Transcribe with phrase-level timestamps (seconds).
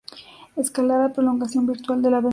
[0.55, 2.29] Escalada, prolongación virtual de la Av.